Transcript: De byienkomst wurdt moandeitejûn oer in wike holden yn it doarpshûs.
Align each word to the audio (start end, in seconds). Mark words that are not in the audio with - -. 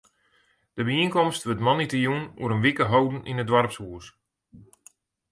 De 0.75 0.83
byienkomst 0.87 1.43
wurdt 1.45 1.65
moandeitejûn 1.65 2.25
oer 2.41 2.51
in 2.55 2.63
wike 2.65 2.85
holden 2.91 3.25
yn 3.29 3.41
it 3.43 3.47
doarpshûs. 3.49 4.05